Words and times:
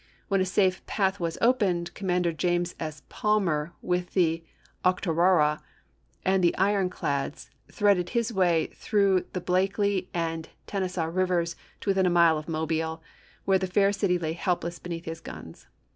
When 0.29 0.41
a 0.41 0.45
safe 0.45 0.83
path 0.87 1.19
was 1.19 1.37
opened, 1.41 1.93
Commander 1.93 2.33
James 2.33 2.73
S. 2.79 3.03
Palmer 3.07 3.73
with 3.83 4.15
the 4.15 4.43
Octorara 4.83 5.61
and 6.25 6.43
the 6.43 6.57
ironclads 6.57 7.51
threaded 7.71 8.09
his 8.09 8.33
way 8.33 8.71
through 8.73 9.25
the 9.33 9.39
Blakely 9.41 10.09
and 10.11 10.49
Ten 10.65 10.89
saw 10.89 11.05
rivers 11.05 11.55
to 11.81 11.91
within 11.91 12.07
a 12.07 12.09
mile 12.09 12.39
of 12.39 12.49
Mobile, 12.49 13.03
where 13.45 13.59
the 13.59 13.67
fair 13.67 13.91
city 13.93 14.17
lay 14.17 14.33
helpless 14.33 14.79
beneath 14.79 15.05
his 15.05 15.21
guns. 15.21 15.67